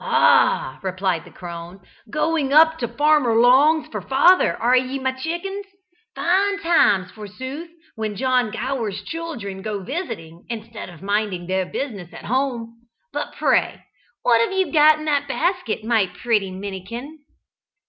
"Ah!" 0.00 0.80
replied 0.82 1.24
the 1.24 1.30
crone; 1.30 1.78
"going 2.10 2.52
up 2.52 2.78
to 2.80 2.88
Farmer 2.88 3.36
Long's 3.36 3.86
for 3.86 4.00
father, 4.02 4.56
are 4.60 4.74
ye, 4.76 4.98
my 4.98 5.12
chickens? 5.12 5.66
Fine 6.16 6.58
times, 6.62 7.12
forsooth, 7.12 7.70
when 7.94 8.16
John 8.16 8.50
Gower's 8.50 9.04
children 9.04 9.62
go 9.62 9.78
visiting 9.84 10.44
instead 10.48 10.88
of 10.88 11.00
minding 11.00 11.46
their 11.46 11.64
business 11.64 12.12
at 12.12 12.24
home. 12.24 12.88
But 13.12 13.34
pray, 13.36 13.84
what 14.22 14.40
have 14.40 14.50
you 14.50 14.72
got 14.72 14.98
in 14.98 15.04
that 15.04 15.28
basket, 15.28 15.84
my 15.84 16.06
pretty 16.08 16.50
Minnikin?" 16.50 17.18